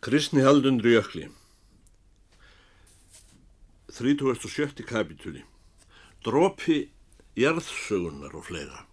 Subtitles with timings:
[0.00, 1.28] Kristni haldundri jökli
[3.90, 4.84] 37.
[4.86, 5.40] kapitúli
[6.24, 6.76] Dropi
[7.34, 8.84] jarðsögunar og fleira.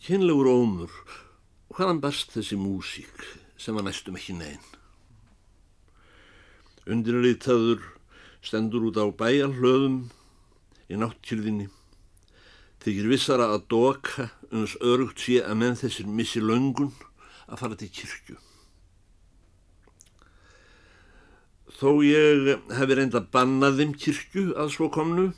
[0.00, 0.94] Kynlegur ómur.
[1.68, 3.26] Hvaðan barst þessi músík
[3.60, 4.64] sem var næstum ekki neinn
[6.88, 7.84] Undirritaður
[8.40, 10.00] stendur út á bæjarhlöðum
[10.88, 11.68] í náttkyrðinni.
[12.80, 16.96] Þykir vissara að doka uns örugt sé að menn þessir missi löngun
[17.50, 18.38] að fara til kirkju.
[21.80, 25.30] Þó ég hefi reynd að banna þeim kirkju að svo komnu,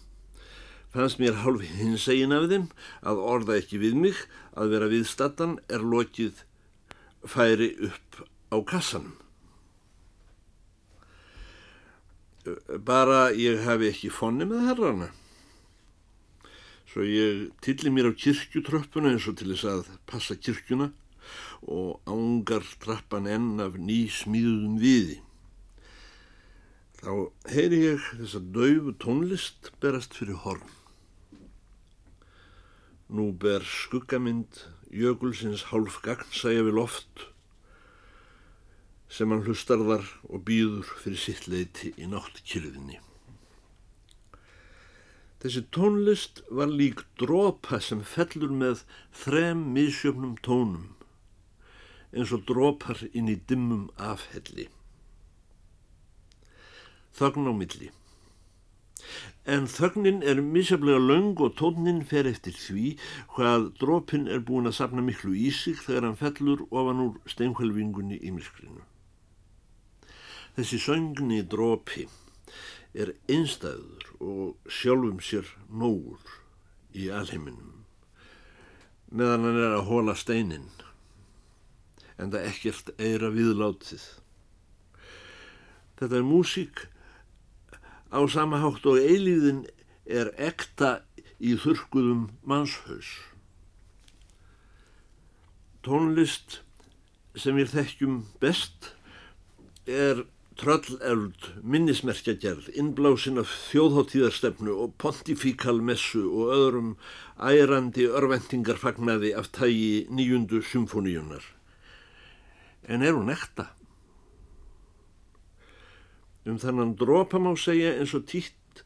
[0.93, 2.69] fannst mér hálf hins egin af þeim
[3.09, 4.23] að orða ekki við mig
[4.59, 6.43] að vera viðstattan er lokið
[7.23, 8.23] færi upp
[8.53, 9.15] á kassanum.
[12.83, 15.13] Bara ég hefi ekki fonni með herrana.
[16.91, 20.91] Svo ég tilli mér á kirkjutröppuna eins og til þess að passa kirkjuna
[21.67, 25.21] og ángar trappan enn af ný smíðum viði.
[27.03, 27.11] Þá
[27.51, 30.71] heyri ég þess að daufu tónlist berast fyrir horn.
[33.13, 37.29] Nú ber skuggamind jökulsins hálf gagnsæja við loft
[39.13, 43.01] sem hann hlustar þar og býður fyrir sitt leiti í náttkyrðinni.
[45.43, 48.87] Þessi tónlist var lík drópa sem fellur með
[49.25, 50.93] þrem misjöfnum tónum
[52.13, 54.69] eins og drópar inn í dimmum afhelli.
[57.17, 57.91] Þögn á milli.
[59.45, 62.93] En þögnin er misjaflega laung og tónin fer eftir því
[63.35, 68.21] hvað drópin er búin að sapna miklu í sig þegar hann fellur ofan úr steinhvelvingunni
[68.23, 68.87] í miskrinu.
[70.55, 72.07] Þessi söngni drópi
[72.95, 76.39] er einstæður og sjálfum sér nógur
[76.93, 77.83] í alheiminum
[79.13, 80.69] meðan hann er að hóla steinin
[82.23, 84.05] en það ekkert eira viðlátið.
[85.99, 86.87] Þetta er músík
[88.11, 89.65] á sama hátt og eilíðin
[90.07, 91.01] er ekta
[91.43, 93.13] í þurkuðum mannshaus.
[95.83, 96.61] Tónlist
[97.39, 98.93] sem við þekkjum best
[99.89, 100.25] er
[100.61, 106.93] trölleld minnismerkjagerð, innblásin af þjóðháttíðarstefnu og pontifíkalmessu og öðrum
[107.41, 111.49] ærandi örvendingarfagnaði af tægi nýjundu symfóníunar
[112.89, 113.71] en er hún ekta?
[116.47, 118.83] Um þannan drópa má segja eins og títt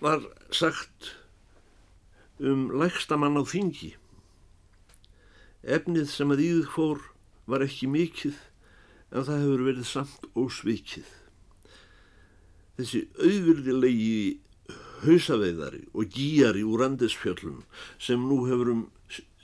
[0.00, 1.14] var sagt
[2.40, 3.94] um lægstamann á þingi.
[5.60, 7.02] Efnið sem að íður fór
[7.50, 8.38] var ekki mikið
[9.10, 11.08] en það hefur verið samt ósvikið.
[12.80, 14.40] Þessi auðvildilegi
[15.04, 17.62] hausaveiðari og gíjari úr andesfjöllum
[18.00, 18.82] sem nú hefur um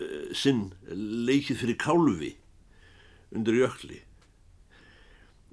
[0.00, 2.32] eh, sinn leikið fyrir kálfi
[3.34, 4.02] undir jökli.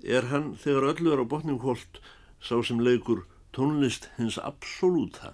[0.04, 2.02] Er hann þegar öllu er á botnum hólt
[2.44, 3.24] sá sem leikur
[3.56, 5.34] tónlist hins absolúta?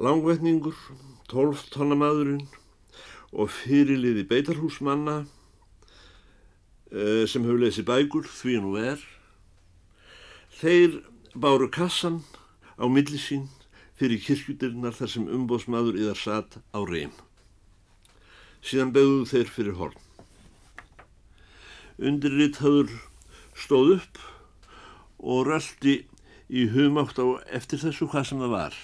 [0.00, 0.76] Langvetningur,
[1.28, 2.46] tólf tónamadurinn
[3.36, 5.20] og fyrirliði beitarhúsmanna
[6.90, 9.00] eh, sem hefur lesið bækur því nú er.
[10.60, 11.02] Þeir
[11.36, 12.22] báru kassan
[12.80, 13.50] á millisín
[14.00, 17.12] fyrir kirkjudirinnar þar sem umbóðsmaður yðar satt á reym
[18.64, 19.98] síðan begðu þeir fyrir horn.
[22.00, 22.94] Undirrit hafður
[23.56, 24.20] stóð upp
[25.20, 25.98] og röldi
[26.48, 28.76] í humátt á eftir þessu hvað sem það var.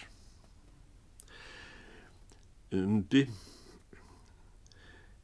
[2.77, 3.23] Undi,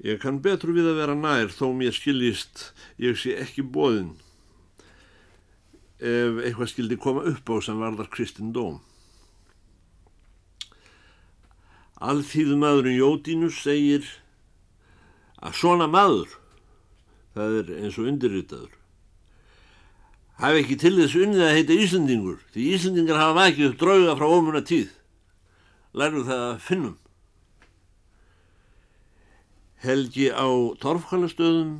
[0.02, 2.70] ég kann betru við að vera nær þó mér skiljist
[3.02, 4.14] ég sé ekki bóðinn
[6.02, 8.80] ef eitthvað skildi koma upp á sem varðar Kristinn Dóm.
[12.02, 14.08] Alþýðum maðurinn Jódínus segir
[15.42, 16.30] að svona maður,
[17.34, 18.74] það er eins og undirritaður,
[20.42, 24.26] hafi ekki til þess unnið að heita Íslandingur, því Íslandingar hafa makið upp drauga frá
[24.30, 24.90] ómuna tíð.
[25.92, 26.98] Lærðu það að finnum.
[29.82, 30.46] Helgi á
[30.82, 31.72] torfkvælastöðum,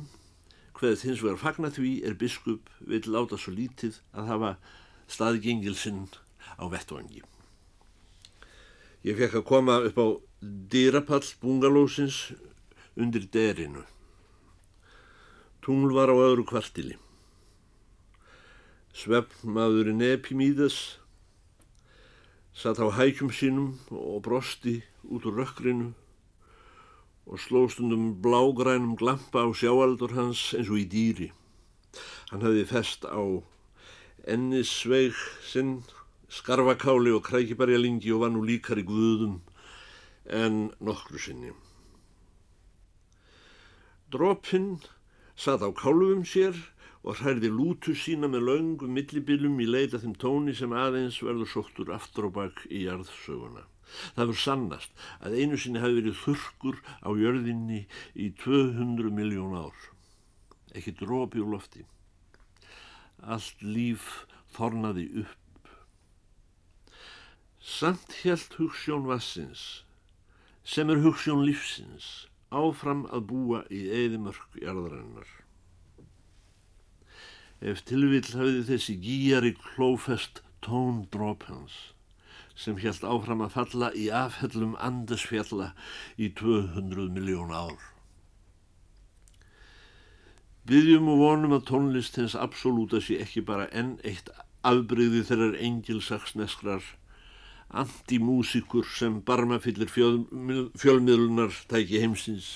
[0.77, 4.55] hverð hins vegar fagna því er biskup vil láta svo lítið að hafa
[5.11, 6.09] staðgengilsinn
[6.59, 7.23] á vettvangi.
[9.03, 10.07] Ég fekk að koma upp á
[10.71, 12.33] dýrapall bungalósins
[12.95, 13.83] undir derinu.
[15.63, 16.97] Tungl var á öðru kvartili.
[18.93, 20.99] Svefnmaðurinn Epimíðas
[22.53, 25.93] satt á hækjum sínum og brosti út úr rökkrinu
[27.25, 31.31] og slóstundum blágrænum glampa á sjáaldur hans eins og í dýri.
[32.29, 33.23] Hann hafði fest á
[34.27, 35.81] ennisveig sinn,
[36.29, 39.39] skarfakáli og krækiberjalingi og var nú líkar í guðum
[40.29, 41.62] en nokkru sinni.
[44.13, 44.77] Dropinn
[45.35, 46.53] satt á kálfum sér
[47.03, 51.89] og hærði lútu sína með laungum millibilum í leita þeim tóni sem aðeins verður sóttur
[51.95, 53.65] aftur og bakk í jarðsöguna.
[54.15, 57.81] Það voru sannast að einu sinni hafi verið þurkur á jörðinni
[58.13, 59.79] í 200 miljón ár.
[60.77, 61.83] Ekki drópi úr lofti.
[63.21, 65.71] Allt líf þornaði upp.
[67.63, 69.83] Samt helt hugssjón vassins,
[70.63, 75.29] sem er hugssjón lífsins, áfram að búa í eðimörk jarðarinnar.
[77.63, 81.75] Ef tilvill hafiði þessi gýjari klófest tón drópans
[82.55, 85.71] sem helt áfram að falla í afhellum andesfjalla
[86.21, 87.79] í 200 miljón ár.
[90.69, 94.29] Byggjum og vonum að tónlist hens absolúta sé ekki bara enn eitt
[94.63, 96.85] afbreyði þeirrar engilsaksneskrar
[97.69, 102.49] antimúsikur sem barmafyllir fjölmiðlunar tæki heimsins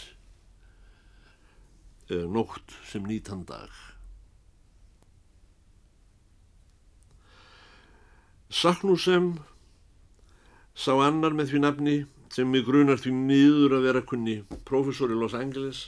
[2.08, 3.72] eða nótt sem nýtan dag.
[8.48, 9.36] Saknúsem
[10.78, 11.98] sá annar með því nafni
[12.32, 15.88] sem mig grunar því miður að vera kunni profesor í Los Angeles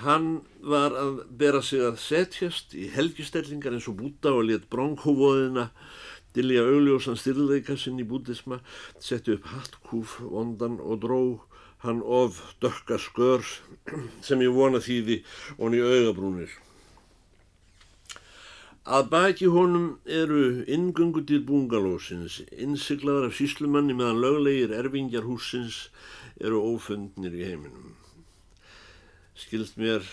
[0.00, 5.68] hann var að bera sig að setjast í helgistellingar eins og búta og let bronkhóvoðina
[6.36, 8.60] dilja augljósan styrleika sinn í bútisma
[9.02, 11.22] setti upp hattkúf vondan og dró
[11.84, 13.44] hann of dökka skör
[14.20, 15.22] sem ég vona þýði
[15.58, 16.58] og í augabrúnir
[18.90, 25.90] Að baki honum eru ingöngutir bungalósins, innsiklaðar af síslumanni meðan löglegir erfingjar húsins
[26.40, 27.92] eru ófundnir í heiminum.
[29.36, 30.08] Skilst mér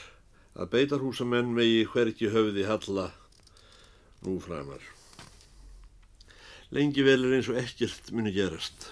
[0.54, 3.08] að beitarhúsamenn megi hverki höfði halla
[4.28, 4.97] nú framar.
[6.76, 8.90] Lengi vel er eins og ekkert muni gerast.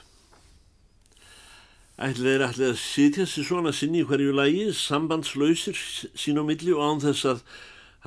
[1.99, 5.75] Ætlið er ætlið að sitja sér svona sinni í hverju lagi, sambandslausir
[6.15, 7.43] sín á milli og án þess að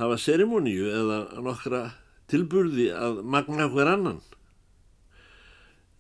[0.01, 1.83] hafa serimoníu eða nokkra
[2.33, 4.21] tilburði að magna hver annan.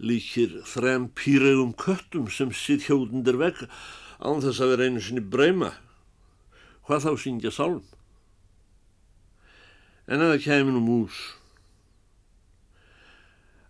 [0.00, 3.64] Líkir þrem pýregum köttum sem sitt hjóðundir vekk
[4.20, 5.74] án þess að vera einu sinni breyma.
[6.88, 7.82] Hvað þá syngja sálm?
[10.08, 11.37] En eða kæmi nú mús.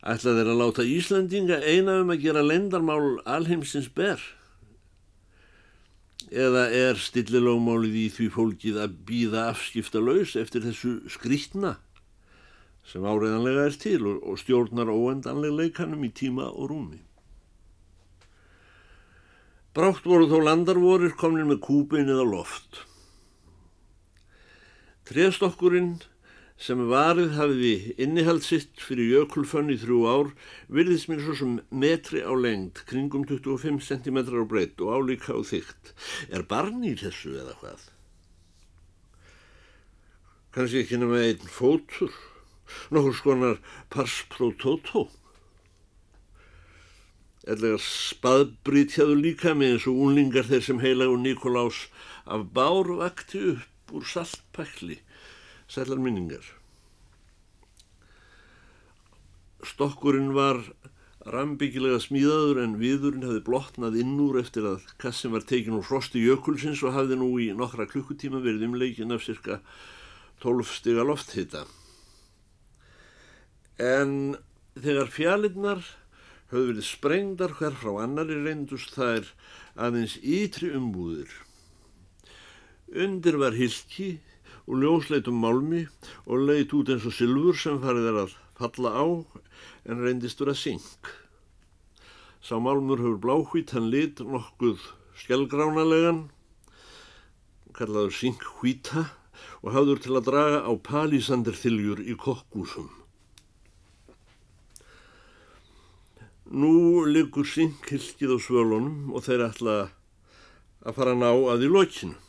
[0.07, 4.23] Ætla þeir að láta Íslandinga eina um að gera lendarmál alheimsins ber
[6.29, 11.79] eða er stillilógmálið í því fólkið að býða afskipta laus eftir þessu skrítna
[12.89, 17.01] sem áreðanlega er til og, stjórnar óendanlega leikanum í tíma og rúmi.
[19.77, 22.81] Brátt voru þó landarvorir komin með kúbein eða loft.
[25.09, 25.99] Trestokkurinn
[26.59, 30.31] sem varið hafiði innihald sitt fyrir jökulfönn í þrjú ár
[30.75, 35.41] virðist mér svo sem metri á lengd kringum 25 cm á breytt og álíka á
[35.47, 35.95] þygt.
[36.35, 37.87] Er barn í þessu eða hvað?
[40.57, 42.11] Kanski ekki nema einn fótur,
[42.91, 43.63] nokkur skonar
[43.95, 45.07] pars pro toto.
[47.47, 51.85] Ellegar spaðbrítjaðu líka með eins og unlingar þeir sem heilagur Nikolás
[52.27, 54.99] af bár vakti upp úr saltpækli
[55.69, 56.45] sætlar minningar.
[59.67, 60.63] Stokkurinn var
[61.29, 66.23] rambyggilega smíðaður en viðurinn hefði blotnað inn úr eftir að kassin var tekin úr frosti
[66.23, 69.59] jökulsins og hafði nú í nokkra klukkutíma verið umleikin af cirka
[70.45, 71.65] 12 stiga lofthitta.
[73.79, 74.39] En
[74.79, 75.83] þegar fjalinnar
[76.53, 79.29] höfðu verið sprengdar hver frá annari reyndust þær
[79.77, 81.29] aðeins ytri umbúðir.
[82.89, 84.17] Undir var hilki
[84.69, 85.87] og ljósleitum málmi
[86.29, 89.07] og leiðt út eins og sylfur sem farið er að falla á
[89.89, 90.85] en reyndist vera syng.
[92.45, 94.85] Sá málmur hefur bláhvít hann lit nokkuð
[95.23, 96.29] skjálgránalegan,
[97.73, 99.09] kallaður synghvíta
[99.65, 102.93] og hafður til að draga á palísandir þiljur í kokkúsum.
[106.49, 109.77] Nú liggur synghilkið á svölunum og þeir ætla
[110.85, 112.28] að fara að ná að í lokinu.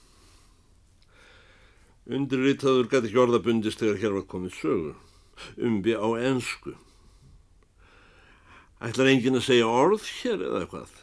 [2.09, 4.93] Undirritaður gæti ekki orðabundist þegar hér var komið sögu,
[5.61, 6.73] umbi á ensku.
[8.81, 10.95] Ætlar engin að segja orð hér eða eitthvað?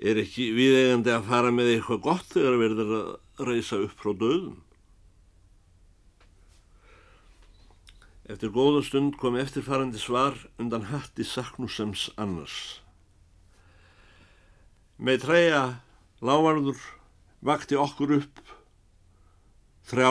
[0.00, 4.56] Er ekki viðegandi að fara með eitthvað gott þegar verður að reysa upp frá döðum?
[8.32, 12.80] Eftir góða stund kom eftirfarandi svar undan hatti Saknúsems annars.
[14.96, 15.62] Með treyja
[16.24, 16.80] lávarður
[17.44, 18.44] vakti okkur upp
[19.92, 20.10] þrjá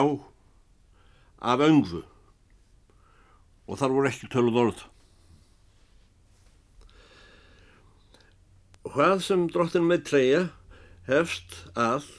[1.52, 2.02] af öngðu
[3.66, 4.80] og þar voru ekki töluð orð.
[8.92, 10.42] Hvað sem drottin með treyja
[11.06, 12.10] hefst að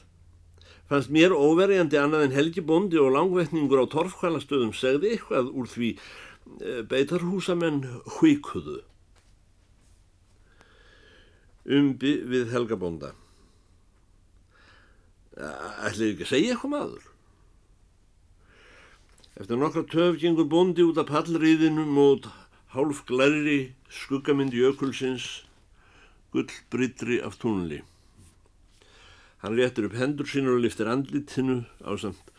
[0.93, 5.87] Fannst mér óverjandi annað en Helgi Bondi og langvetningur á torfkvælastöðum segði eitthvað úr því
[5.95, 7.79] e, beitarhúsamenn
[8.17, 8.81] hvíkuðu.
[11.79, 13.13] Umbi við Helga Bonda.
[15.33, 17.09] Ætlaði ekki að segja eitthvað maður?
[19.33, 22.27] Eftir nokkra töf gengur Bondi út af pallriðinu mót
[22.75, 25.25] hálf glæri skuggamyndi jökulsins
[26.35, 27.79] gullbrytri af túnli.
[29.41, 32.29] Hann léttur upp hendur sínur og liftir andlitinu á samt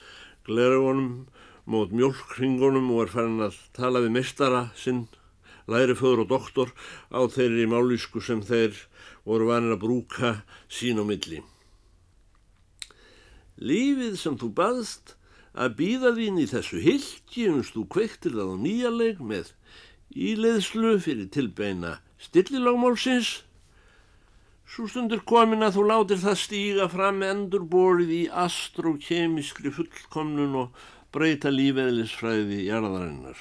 [0.47, 1.27] glerunum
[1.67, 5.09] mót mjölkringunum og er farin að tala við mestara sinn,
[5.67, 6.71] læri föður og doktor
[7.11, 8.79] á þeirri málísku sem þeir
[9.27, 10.33] voru vanir að brúka
[10.71, 11.43] sín á milli.
[13.59, 15.17] Lífið sem þú baðst
[15.55, 19.55] að býða þín í þessu hilki umst þú kveiktir það á nýjarleik með
[20.15, 23.41] íleiðslu fyrir tilbeina stillilagmálsins
[24.65, 31.53] Svo stundur komin að þú látir það stíga fram endurborið í astrokemiskri fullkomnun og breyta
[31.53, 33.39] lífeðlisfræði jarðarinnar.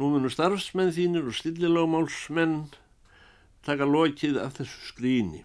[0.00, 2.56] Nú munur starfsmenn þínir og stillilagmálsmenn
[3.66, 5.42] taka lokið af þessu skríni.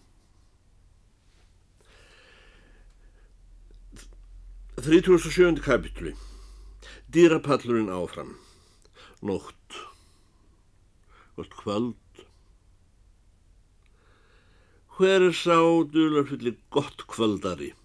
[4.81, 5.61] 37.
[5.61, 6.13] kapitlu
[7.13, 8.37] Dýrapallurinn áfram.
[9.21, 9.73] Nótt.
[11.35, 11.95] Gott kvöld.
[14.97, 15.57] Hver er sá
[15.93, 17.75] dularfulli gott kvöldari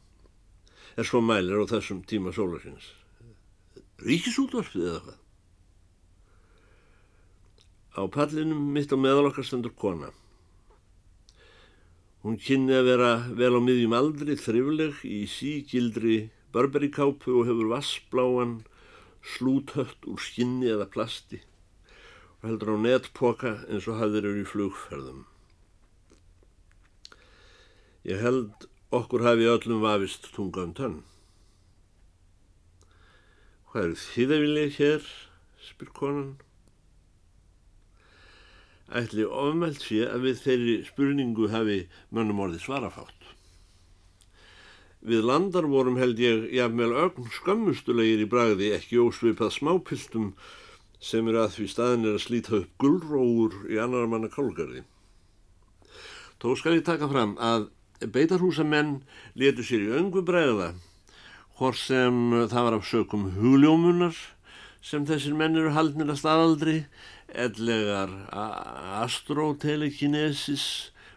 [0.96, 2.88] er svo mælir á þessum tíma sólarsins
[4.00, 5.18] ríkisútvarfið eða hvað?
[8.00, 10.08] Á pallinum mitt á meðalokkar stendur kona.
[12.24, 16.16] Hún kynni að vera vel á miðjum aldri þrifleg í síkildri
[16.56, 18.58] barberikápu og hefur vassbláan
[19.36, 21.44] slúthött úr skinni eða plasti
[22.40, 25.24] og heldur á netpoka eins og hafðir eru í flugferðum
[28.06, 30.98] Ég held okkur hafi öllum vafist tunga um tönn.
[33.72, 35.08] Hvað eru vilja hér,
[35.58, 36.36] spyr konan.
[39.00, 41.80] Ætli ofmælt sé að við þeirri spurningu hafi
[42.14, 43.26] mönnum orðið svarafátt.
[45.04, 50.32] Við landar vorum held ég jafnvel ögn skömmustulegir í bragði ekki ósvipað smápiltum
[51.02, 54.82] sem eru að því staðin er að slíta upp gullróur í annar manna kálgarði.
[56.40, 57.68] Tó skal ég taka fram að
[58.12, 59.02] beitarhúsamenn
[59.38, 60.72] letu sér í öngu bregða
[61.56, 62.16] hvort sem
[62.50, 64.16] það var af sökum hugljómunar
[64.84, 66.76] sem þessir menn eru haldnir að staðaldri
[67.44, 68.12] ellegar
[69.00, 70.66] astrotelekinesis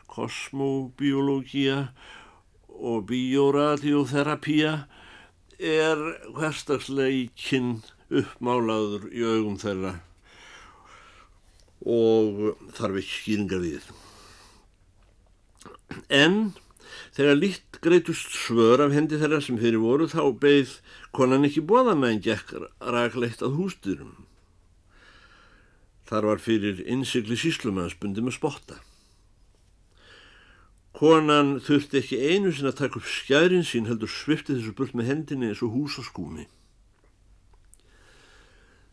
[0.10, 1.90] kosmobiológia
[2.80, 4.74] og bioradioþerapía
[5.60, 6.00] er
[6.36, 9.98] hverstagsleikinn uppmálaður í augum þeirra
[11.86, 13.92] og þarf ekki skýringar við
[16.10, 16.42] en
[17.16, 20.76] Þegar líkt greitust svör af hendi þeirra sem fyrir voru þá beigð
[21.16, 22.54] konan ekki bóða með en gekk
[22.96, 24.14] rækleitt að hústyrum.
[26.10, 28.80] Þar var fyrir innsikli síslumannsbundi með spotta.
[31.00, 35.08] Konan þurfti ekki einu sinna að taka upp skjærin sín heldur svifti þessu burt með
[35.08, 36.50] hendinni eins og húsaskúni.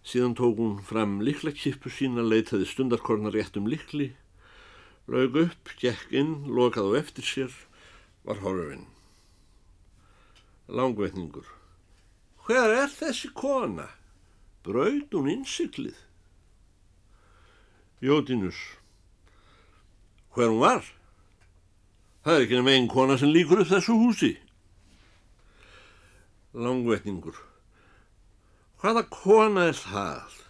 [0.06, 4.12] Síðan tók hún fram liklakippu sín að leitaði stundarkornar rétt um likli,
[5.10, 7.56] laug upp, gekk inn, lokaði á eftir sér
[8.22, 8.86] var horfinn.
[10.70, 11.48] Langvetningur.
[12.46, 13.88] Hver er þessi kona?
[14.62, 15.98] Braut hún innsiklið?
[17.98, 18.62] Jótinus.
[20.38, 20.86] Hver hún var?
[22.26, 24.32] Það er ekki nefn einn kona sem líkur upp þessu húsi.
[26.58, 27.36] Langvetningur.
[28.82, 30.40] Hvaða kona er það?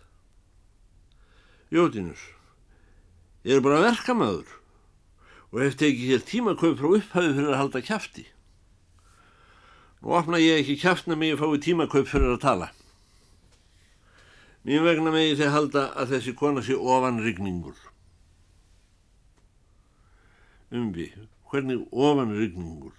[1.77, 2.23] Jótinus.
[3.45, 4.57] Ég er bara verkamæður
[5.53, 8.27] og hef tekið hér tímakaup frá upphafi fyrir að halda kæfti.
[10.01, 12.73] Nú opna ég ekki kæftna mig að fái tímakaup fyrir að tala.
[14.65, 17.77] Mín vegna megi þeir halda að þessi kona sé ofan rigningur.
[20.73, 21.13] Umbi,
[21.51, 22.97] hvernig ofan rigningur?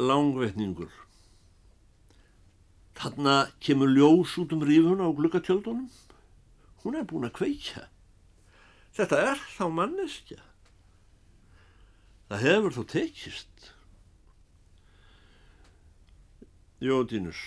[0.00, 0.92] Langvetningur.
[3.00, 5.88] Þarna kemur ljós út um rífuna á glukkatjöldunum?
[6.84, 7.84] hún er búin að kveikja.
[8.96, 10.40] Þetta er þá manneskja.
[12.30, 13.70] Það hefur þó tekist.
[16.80, 17.40] Jótínus,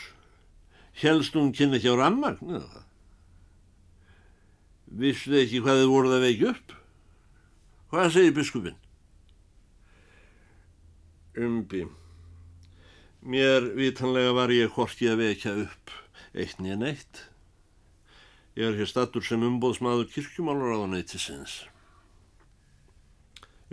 [1.01, 2.89] helst hún kynna ekki á rammagn eða það?
[4.93, 6.73] Vissu ekki hvað þið voruð að veikja upp?
[7.89, 8.79] Hvað segir biskupin?
[11.33, 11.87] Umbi,
[13.25, 15.93] mér vitanlega var ég horki að vekja upp
[16.37, 17.23] eitt nýja neitt.
[18.53, 21.63] Ég er hér stattur sem umbóðsmaður kirkjumálar á neytisins.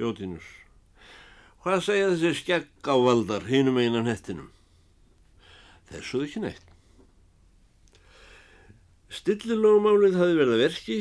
[0.01, 0.47] Jótinus.
[1.61, 4.49] Hvað segja þessi skegg á valdar hinum einan hettinum?
[5.93, 6.70] Þessuð ekki neitt.
[9.11, 10.97] Stillilógumálið hafi verið að verki,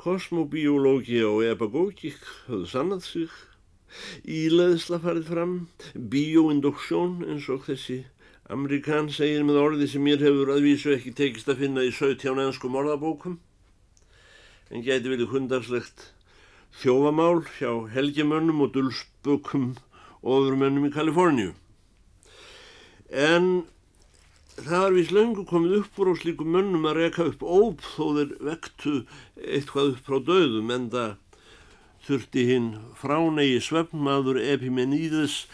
[0.00, 3.34] kosmobiológi og epagógík höfðu sannað sig,
[4.24, 5.52] íleðsla farið fram,
[5.92, 7.98] bioinduksjón eins og þessi
[8.48, 12.80] Amerikan segir með orði sem mér hefur aðvísu ekki tekist að finna í 17 ennskum
[12.80, 13.36] orðabókum,
[14.72, 16.14] en gæti vilja hundarslegt
[16.80, 19.74] þjófamál hjá helgjamönnum og dulsbökum
[20.24, 21.52] og öðrumönnum í Kaliforníu.
[23.12, 23.66] En
[24.66, 28.04] það var vís löngu komið upp úr á slíkum mönnum að reka upp óp þó
[28.16, 28.94] þeir vektu
[29.38, 31.12] eitthvað upp frá döðum en það
[32.08, 35.44] þurfti hinn fránegi svefnmaður Epimeníðis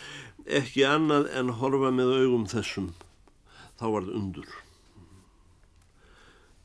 [0.45, 2.93] ekki annað en horfa með augum þessum.
[3.81, 4.51] Þá var það undur.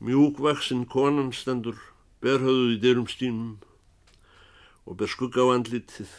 [0.00, 1.76] Mjúkvaksinn konan stendur
[2.24, 3.56] berhauðuð í dyrum stínum
[4.88, 6.12] og ber skugga á andlitið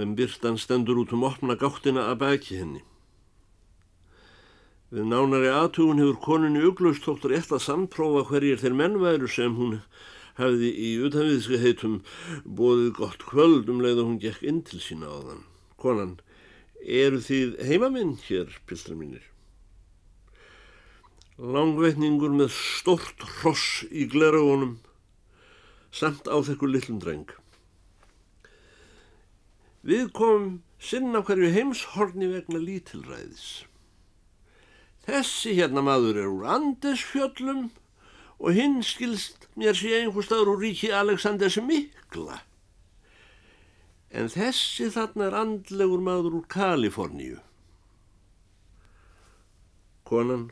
[0.00, 2.86] en byrtan stendur út um opna gáttina að baki henni.
[4.94, 9.80] Við nánari aðtugun hefur koninni uglust þóttur rétt að samprófa hverjir þeir mennværu sem hún
[10.36, 11.96] hefði í utanviðska heitum
[12.44, 15.42] bóðið gott kvöld um leið og hún gekk inn til sína á þann.
[15.82, 16.14] Konan,
[16.86, 19.26] eru þið heimaminn hér, pilstra mínir?
[21.36, 24.78] Langveitningur með stort hross í gleraugunum
[25.90, 27.32] samt á þekkur lillum dreng.
[29.82, 33.64] Við komum sinna hverju heimshorni vegna lítilræðis.
[35.06, 37.68] Þessi hérna maður er úr Andesfjöllum
[38.42, 42.40] og hinn skilst mér sé einhver staður úr ríki Aleksanders mikla.
[44.10, 47.38] En þessi þarna er andlegur maður úr Kaliforníu.
[50.06, 50.50] Konan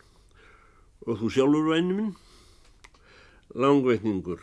[1.04, 2.12] og þú sjálfur væni minn?
[3.54, 4.40] Langveitningur.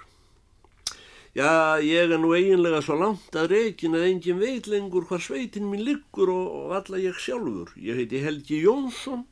[1.36, 5.70] Já, ég er nú eiginlega svo langt að reikin að engin veit lengur hvar sveitin
[5.72, 7.72] minn liggur og, og alla ég sjálfur.
[7.80, 9.24] Ég heiti Helgi Jónsson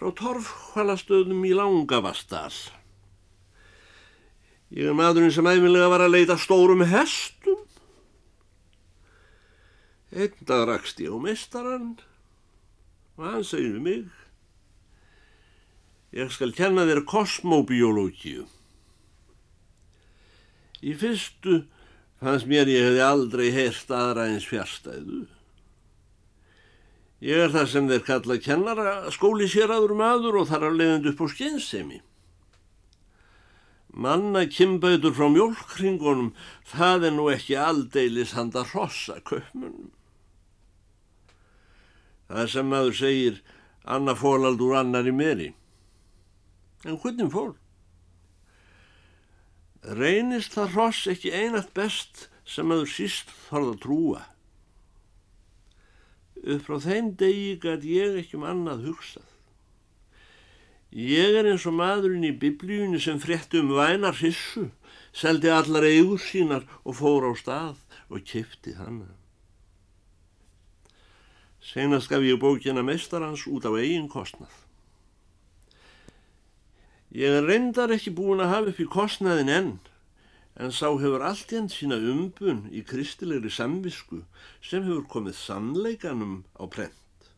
[0.00, 2.54] frá torfhvalastöðum í Langavastal.
[4.72, 7.58] Ég er maðurinn sem æfinlega var að leita stórum hestum.
[10.10, 11.98] Einn dag rakst ég á mistarann
[13.18, 14.08] og hann segir við mig
[16.16, 18.48] Ég skal kenna þér kosmobiológíu.
[20.82, 21.60] Í fyrstu
[22.18, 25.28] fannst mér ég hefði aldrei heyrt aðra eins fjärstæðu.
[27.20, 31.08] Ég er það sem þeir kalla kennara skóli sér aður maður og þar að leiðand
[31.10, 32.00] upp á skynsemi.
[33.90, 36.30] Manna kimbauður frá mjölkringunum,
[36.64, 39.90] það er nú ekki aldeilis handa hrossa köpmunum.
[42.30, 43.40] Það er sem maður segir,
[43.84, 45.52] Anna fólaldur annar í meri.
[46.86, 47.52] En hvernig fól?
[49.82, 54.22] Reynist það hross ekki einat best sem maður síst þarf að trúa
[56.44, 59.28] upp frá þeim degi gæt ég ekki um annað hugsað.
[60.90, 64.70] Ég er eins og maðurinn í biblíunni sem frétti um vænar hissu,
[65.14, 67.78] seldi allar eigur sínar og fór á stað
[68.10, 69.06] og kipti hana.
[71.62, 74.50] Senast gaf ég bókina mestarans út á eigin kostnað.
[77.14, 79.72] Ég er reyndar ekki búin að hafa upp í kostnaðin enn,
[80.60, 84.18] en sá hefur allt jænt sína umbun í kristilegri samvisku
[84.60, 87.28] sem hefur komið sannleikanum á prent,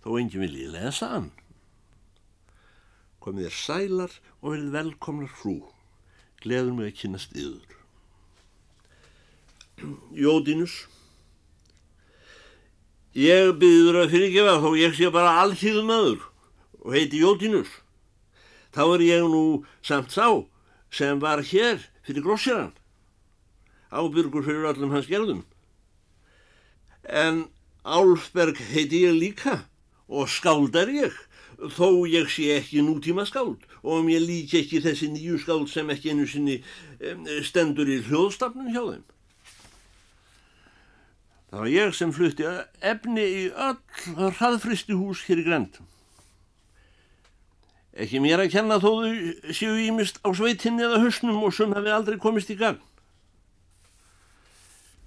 [0.00, 1.32] þó enginn vilji lesa hann.
[3.20, 5.56] Komið er sælar og verið velkomnar frú,
[6.40, 7.74] gleður mig að kynast yður.
[10.24, 10.76] Jódínus,
[13.12, 16.24] ég byrður að fyrirgefa þó ég sé bara alltíðum aður
[16.80, 17.68] og heiti Jódínus.
[18.72, 19.44] Þá er ég nú
[19.84, 20.30] samt sá
[20.88, 22.72] sem var hér fyrir grossirann,
[23.90, 25.44] ábyrgur fyrir öllum hans gerðum.
[27.06, 27.46] En
[27.86, 29.60] Álfberg heiti ég líka
[30.08, 31.18] og skáld er ég,
[31.76, 35.90] þó ég sé ekki nútíma skáld og um ég líki ekki þessi nýju skáld sem
[35.94, 36.60] ekki einu sinni
[37.46, 39.04] stendur í hljóðstafnum hjá þeim.
[41.50, 42.48] Það var ég sem flutti
[42.82, 45.86] efni í öll hraðfristi hús hér í Grendum.
[47.96, 51.92] Ekki mér að kenna þó þau séu ímist á sveitinni eða höstnum og sem hafi
[51.94, 52.80] aldrei komist í gang.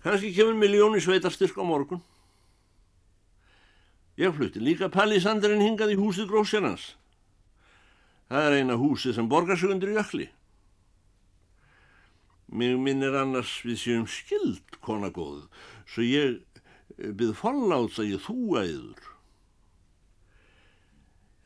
[0.02, 2.02] Kanski kemur miljóni sveitarstyrk á morgun.
[4.17, 6.95] Ég flutti líka Palisandrin hingað í húsið grósjarnans.
[8.30, 10.28] Það er eina húsið sem borgarsögundur í ökli.
[12.49, 15.45] Mér minnir annars við séum skild, konagóð,
[15.86, 16.39] svo ég
[16.97, 19.10] byrð forláts að ég þúa yður.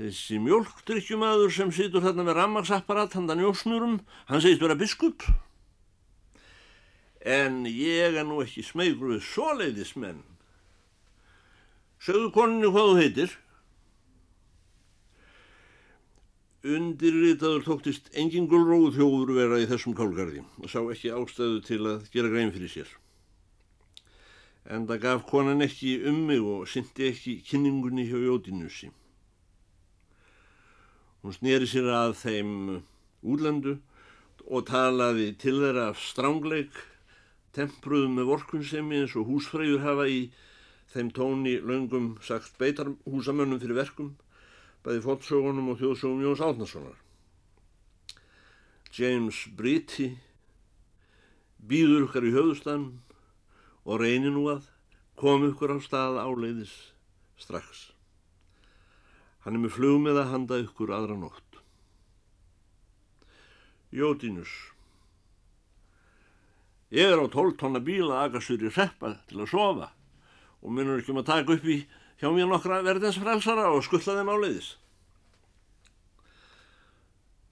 [0.04, 5.24] Þessi mjölkdrykkjumadur sem situr þarna með rammagsapparat handan jósnurum, hann segist vera biskup.
[7.24, 10.20] en ég er nú ekki smeygur við svoleiðis menn.
[12.04, 13.38] Sögðu koninu hvað þú heitir?
[16.64, 22.10] Undirritaður tóktist engin gulróð þjóður vera í þessum kálgarði og sá ekki ástæðu til að
[22.12, 22.92] gera grein fyrir sér.
[24.68, 28.92] En það gaf konan ekki um mig og syndi ekki kynningunni hjá Jótinussi.
[31.24, 32.50] Hún snýri sér að þeim
[33.24, 33.78] útlendu
[34.44, 36.74] og talaði til þeirra af strángleik,
[37.56, 40.26] tempruðum með vorkunsemi eins og húsfreyjur hafa í
[40.92, 44.12] þeim tóni löngum sagt beitar húsamönnum fyrir verkum
[44.84, 47.00] bæði fótsógunum og þjóðsógum Jóns Átnarssonar.
[48.94, 50.10] James Britti
[51.64, 52.90] býður ykkar í höfustan
[53.88, 54.68] og reynir nú að
[55.16, 56.76] koma ykkur á stað áleiðis
[57.40, 57.93] strax.
[59.44, 61.60] Hann er með flug með að handa ykkur aðra nótt.
[63.94, 64.54] Jódínus
[66.94, 69.90] Ég er á 12 tonna bíla aðgastur í reppa til að sofa
[70.62, 71.80] og munur ekki um að taka upp í
[72.22, 74.68] hjá mér nokkra verðinsfrælsara og skuttla þeim áleiðis.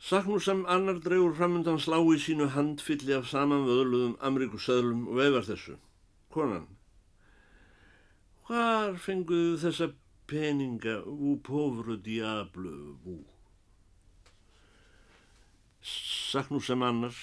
[0.02, 5.76] Saknur sem annar drefur framundan slá í sínu handfylli af samanvöðluðum Ameríkusöðlum og veifar þessu.
[6.34, 6.70] Konan,
[8.48, 9.90] hvar fenguðu þessa
[10.32, 13.20] peninga ú pofru diablu ú?
[15.84, 17.16] Saknur sem annar,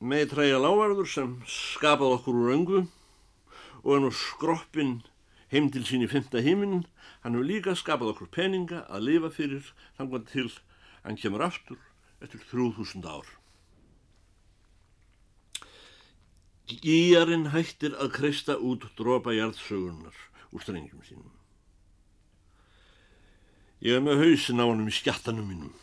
[0.00, 2.80] með træja lávarður sem skapað okkur úr öngu
[3.84, 4.96] og er nú skroppin
[5.52, 6.84] heim til sín í fymta heiminn,
[7.22, 10.48] hann hefur líka skapað okkur peninga að lifa fyrir þannig til
[11.04, 11.78] hann kemur aftur
[12.20, 13.28] eftir 3000 ár.
[16.66, 20.16] Gíjarinn hættir að kreista út dropa jarðsögunar
[20.50, 21.35] úr strengjum sínum.
[23.86, 25.74] Ég er með hausin á hann í skjattanum mínum.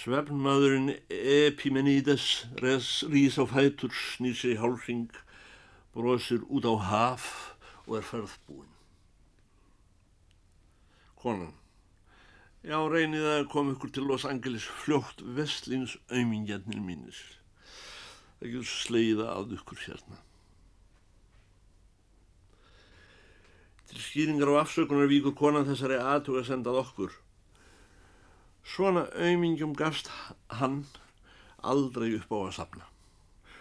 [0.00, 2.24] Svefnmaðurinn Epimenides
[2.58, 5.12] rís á fætur, snýr sig í hálfring
[5.94, 7.26] brosir út á haf
[7.86, 8.72] og er ferðbúinn.
[11.22, 11.54] Konan,
[12.66, 17.22] já reynið að koma ykkur til Los Angeles fljótt vestlings auðmingjarnir mínir.
[18.40, 20.18] Það getur sleiða að ykkur hérna.
[23.90, 27.12] Til skýringar á afsökunar víkur konan þessari aðtuga sendað okkur.
[28.62, 30.10] Svona auðmingjum gafst
[30.60, 30.84] hann
[31.60, 32.86] aldrei upp á að sapna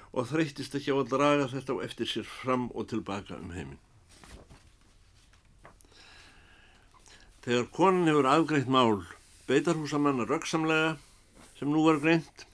[0.09, 3.81] og þreytist ekki á að draga þetta á eftir sér fram og tilbaka um heiminn.
[7.45, 9.03] Þegar konan hefur afgreitt mál
[9.49, 10.97] beitarhúsamanna röggsamlega
[11.59, 12.45] sem nú var greint,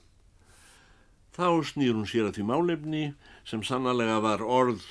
[1.36, 3.02] þá snýr hún sér að því málefni
[3.48, 4.84] sem sannlega var orð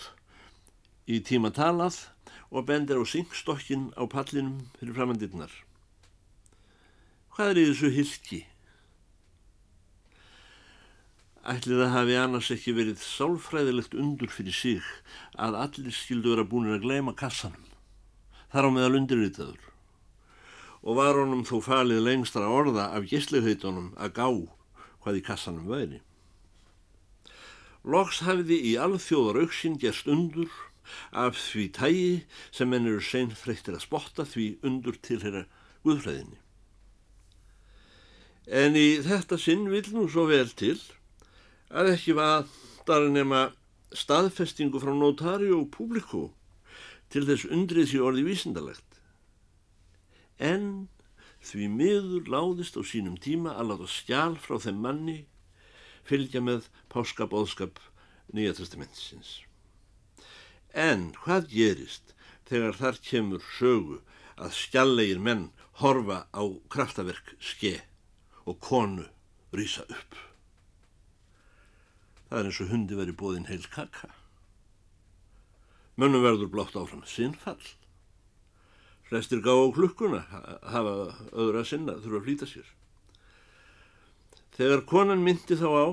[1.09, 2.01] í tíma talað
[2.51, 5.53] og bendir á syngstokkin á pallinum fyrir framandirnar.
[7.35, 8.41] Hvað er í þessu hilki?
[11.45, 14.85] Ætlið að hafi annars ekki verið sálfræðilegt undur fyrir sig
[15.37, 17.67] að allir skildu vera búin að gleyma kassanum.
[18.49, 19.59] Þar á meðal undirritaður.
[20.85, 24.27] Og var honum þó falið lengstra orða af gísliðhautunum að gá
[25.03, 25.99] hvað í kassanum væri.
[27.85, 30.49] Loks hafiði í alþjóðar auksinn gerst undur
[31.11, 32.09] af því tægi
[32.51, 35.45] sem henn eru sein þreyttir að spotta því undur til þeirra
[35.85, 36.39] guðfræðinni.
[38.45, 40.77] En í þetta sinn vil nú svo vel til
[41.73, 43.47] að ekki vantar nema
[43.95, 46.27] staðfestingu frá notari og publiku
[47.13, 48.99] til þess undrið því orði vísindalegt.
[50.37, 50.89] En
[51.45, 55.19] því miður láðist á sínum tíma að láta skjál frá þeim manni
[56.05, 57.81] fylgja með páskabóðskap
[58.33, 59.43] Nýja testamentsins.
[60.75, 62.11] En hvað gerist
[62.49, 64.01] þegar þar kemur sögu
[64.35, 65.47] að skjallegir menn
[65.79, 67.77] horfa á kraftaverk ske
[68.43, 69.07] og konu
[69.55, 70.17] rýsa upp?
[72.27, 74.11] Það er eins og hundi verið bóðin heil kaka.
[75.95, 77.63] Mönnum verður blátt áfram sinnfall.
[79.07, 80.25] Flestir gá á klukkuna,
[80.73, 82.67] hafa öðra sinna, þurfa að flýta sér.
[84.57, 85.87] Þegar konan myndi þá á,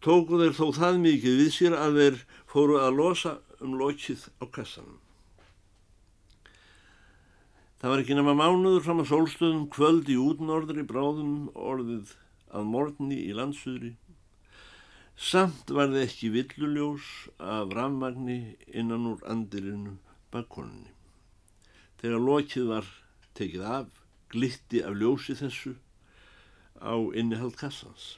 [0.00, 4.44] tóku þeir þó það mikið við sér að þeir fóru að losa um lokið á
[4.52, 4.98] kassanum.
[7.80, 12.14] Það var ekki nema mánuður fram að sólstöðum kvöld í útnorðri bráðum orðið
[12.52, 13.94] að morgni í landsuðri
[15.20, 17.06] Samt var það ekki villuljós
[17.44, 19.98] af rammagni innan úr andirinu
[20.32, 20.88] bakkonunni.
[22.00, 22.88] Þegar lokið var
[23.36, 23.90] tekið af,
[24.32, 25.74] glitti af ljósi þessu
[26.80, 28.16] á innihald kassans.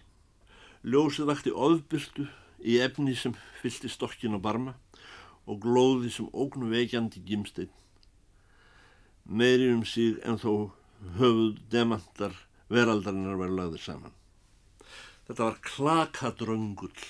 [0.86, 2.28] Ljósið vakti ofbyrtu
[2.62, 4.76] í efni sem fylti stokkin á barma
[5.46, 7.72] og glóði sem ógnum veikjandi gimsteinn.
[9.24, 10.72] Meiri um sig en þó
[11.18, 12.34] höfuð demantar
[12.72, 14.14] veraldarinnar var lagðir saman.
[15.26, 17.04] Þetta var klakadröngull.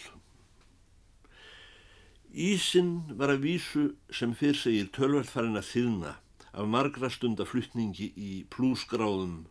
[2.33, 6.13] Ísinn var að vísu sem fyrr segir tölverðfærin að þýðna
[6.53, 9.43] af margra stunda fluttningi í plúsgráðum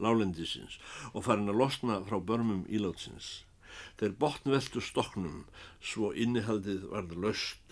[0.00, 0.76] lálendisins
[1.12, 3.44] og farin að losna frá börmum ílátsins.
[4.00, 5.44] Þeir botnveltu stoknum
[5.80, 7.65] svo innihaldið varður löst.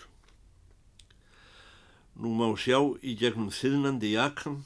[2.15, 4.61] Nú má sjá í gegnum þiðnandi jakan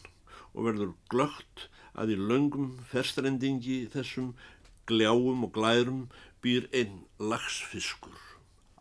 [0.54, 1.66] og verður glögt
[1.98, 4.34] að í löngum ferstrendingi þessum
[4.90, 6.04] gljáum og glærum
[6.44, 8.20] býr einn lagsfiskur,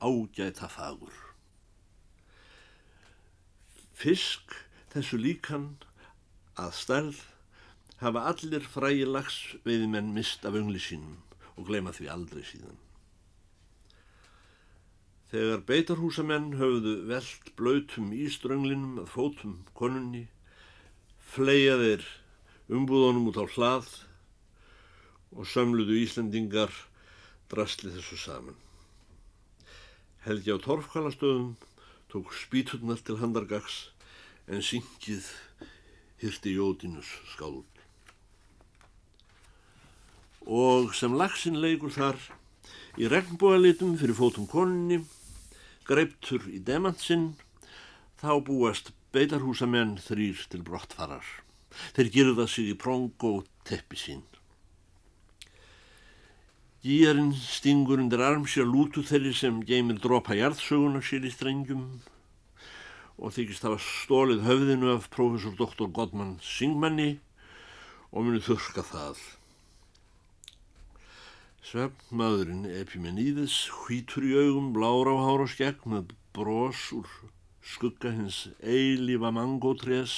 [0.01, 1.15] ágæta fagur.
[3.99, 4.55] Fisk
[4.93, 5.71] þessu líkan
[6.59, 7.23] að stærð
[8.03, 11.17] hafa allir frægi lagsveiðimenn mist af öngli sínum
[11.57, 12.79] og gleyma því aldrei síðan.
[15.29, 20.23] Þegar beitarhúsamenn höfðu veld blöytum í strönglinum að fótum konunni,
[21.21, 22.07] fleia þeir
[22.73, 23.91] umbúðunum út á hlað
[25.37, 26.73] og sömluðu Íslandingar
[27.53, 28.57] drastli þessu saman.
[30.25, 31.53] Helgi á torfkalastöðum
[32.09, 33.91] tók spíturnar til handargags
[34.49, 35.29] en syngið
[36.23, 37.69] hyrti Jódinus skáld.
[40.49, 42.17] Og sem lagsin leikur þar
[42.97, 45.03] í regnbúalitum fyrir fótum koninni,
[45.88, 47.31] greiptur í demansinn,
[48.20, 51.24] þá búast beitarhúsamenn þrýr til brottfarar.
[51.96, 54.27] Þeir gerða sig í prong og teppi sín.
[56.85, 61.88] Gýjarinn stingur undir armsja lútu þeirri sem geymir dropa jarðsöguna sér í strengjum
[63.18, 65.88] og þykist hafa stólið höfðinu af profesor Dr.
[65.90, 67.16] Godman Singmanni
[68.12, 69.18] og muni þurka það.
[71.69, 77.11] Svefnmaðurinn Epimeníðis hvítur í augum, blár á hár og skegg með brós úr
[77.61, 80.15] skugga hins eilífa mangótrés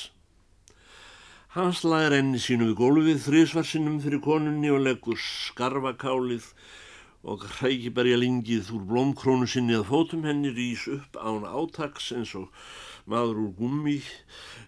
[1.57, 6.47] Hann slæðir enni sínu við gólfið þrísvarsinnum fyrir konunni og leggur skarfakálið
[7.27, 12.53] og hrækiberja lingið úr blómkrónu sinni að fótum henni rýs upp án átaks eins og
[13.11, 14.01] maður úr gummi,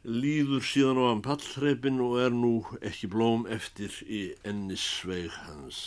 [0.03, 5.85] líður síðan á hann pallreipin og er nú ekki blóm eftir í ennisveig hans.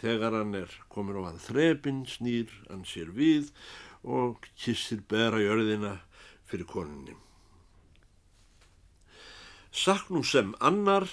[0.00, 3.50] Þegar hann er komin á hann þreipin, snýr hann sér við
[4.04, 5.98] og kissir bera jörðina
[6.48, 7.16] fyrir konunni.
[9.74, 11.08] Saknú sem annar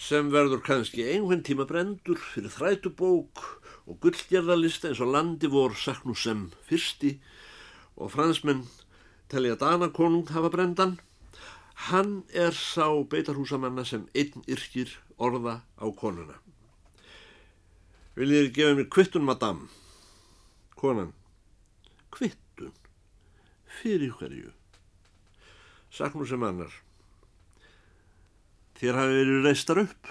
[0.00, 3.44] sem verður kannski einhvern tíma brendur fyrir þrætubók
[3.84, 7.18] og gullgerðalista eins og landi vor saknú sem fyrsti
[8.00, 8.64] og fransmenn
[9.30, 10.98] telja Danakonung hafa brendan.
[11.90, 16.40] Hann er sá beitarhúsamanna sem einn yrkir orða á konuna.
[18.20, 19.60] Viljið þér gefa mér kvittun, madam?
[20.76, 21.14] Konan.
[22.12, 22.74] Kvittun?
[23.80, 24.50] Fyrir hverju?
[25.88, 26.74] Saknú sem annar.
[28.76, 30.10] Þér hafi verið reistar upp.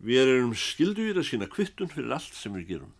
[0.00, 2.96] Við erum skilduðir að sína kvittun fyrir allt sem við gerum.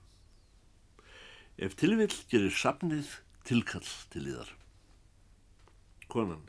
[1.57, 3.17] Ef tilvill gerir sapnið
[3.49, 4.53] tilkall til íðar.
[6.13, 6.45] Konan.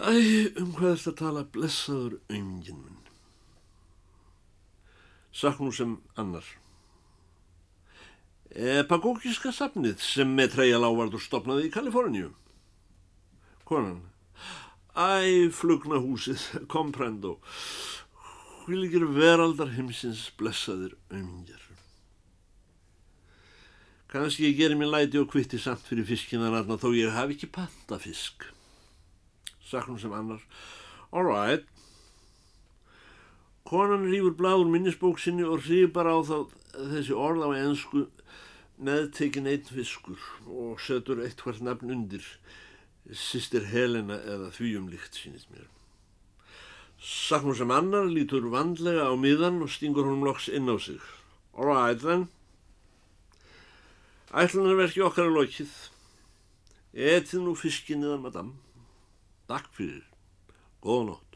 [0.00, 0.16] Æ,
[0.56, 3.09] um hvað er þetta að tala blessaður öngin minn?
[5.32, 6.44] Saknú sem annar.
[8.50, 12.32] Epagógiska sapnið sem með treyja lávardur stopnaði í Kaliforníu.
[13.68, 14.00] Konan.
[14.90, 17.36] Æ, flugna húsið, komprendo,
[18.66, 21.62] hvilgir veraldar heimsins blessaðir ömingjar.
[24.10, 27.52] Kanski ég gerir mér læti og kvitti samt fyrir fiskinan aðna þó ég hafi ekki
[27.54, 28.48] panta fisk.
[29.62, 30.42] Saknum sem annar,
[31.14, 31.62] all right.
[33.70, 36.38] Konan rýfur bláður minnisbók sinni og rýfur á þá
[36.74, 38.08] þessi orð á ennsku
[38.82, 40.18] meðtekin einn fiskur
[40.50, 42.24] og setur eitt hvert nafn undir
[43.14, 45.68] sýstir Helena eða þvíumlikt sínist mér.
[46.98, 51.00] Saknum sem annar lítur vandlega á miðan og stingur honum loks inn á sig.
[51.54, 52.28] All right then.
[54.34, 55.72] Ætlunarverki okkar er lokið.
[56.90, 58.54] Etið nú fiskinniðan, madam.
[59.50, 60.04] Takk fyrir.
[60.82, 61.29] Góða nótt.